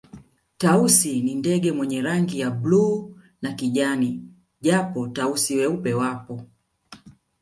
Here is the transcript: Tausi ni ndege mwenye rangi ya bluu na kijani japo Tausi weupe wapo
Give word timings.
Tausi 0.57 1.21
ni 1.21 1.35
ndege 1.35 1.71
mwenye 1.71 2.01
rangi 2.01 2.39
ya 2.39 2.51
bluu 2.51 3.15
na 3.41 3.53
kijani 3.53 4.23
japo 4.61 5.07
Tausi 5.07 5.57
weupe 5.57 5.93
wapo 5.93 6.41